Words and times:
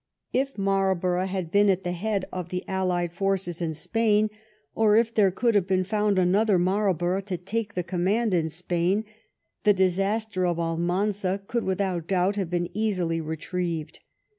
If 0.33 0.57
Marlborough 0.57 1.27
had 1.27 1.51
been 1.51 1.69
at 1.69 1.83
the 1.83 1.91
head 1.91 2.25
of 2.31 2.49
the 2.49 2.67
allied 2.67 3.13
forces 3.13 3.59
260 3.59 3.91
BAMILLIES 3.93 4.17
AND 4.17 4.31
ALMANZA 4.31 4.33
in 4.33 4.33
Spain, 4.33 4.73
or 4.85 4.95
if 4.97 5.13
there 5.13 5.29
could 5.29 5.53
have 5.53 5.67
been 5.67 5.83
found 5.83 6.17
another 6.17 6.57
Marlborough 6.57 7.21
to 7.21 7.37
take 7.37 7.75
the 7.75 7.83
command 7.83 8.33
in 8.33 8.49
Spain, 8.49 9.05
the 9.61 9.73
disaster 9.75 10.47
of 10.47 10.57
Almanza 10.57 11.43
could 11.45 11.63
without 11.65 12.07
doubt 12.07 12.35
have 12.35 12.49
been 12.49 12.71
easily 12.73 13.21
re 13.21 13.37
trieved. 13.37 13.99